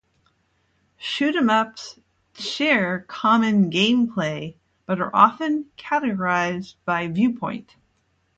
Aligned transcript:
Shoot 0.97 1.35
'em 1.35 1.51
ups 1.51 1.99
share 2.33 3.01
common 3.01 3.69
gameplay, 3.69 4.55
but 4.87 4.99
are 4.99 5.15
often 5.15 5.65
categorized 5.77 6.73
by 6.85 7.05
viewpoint. 7.07 7.75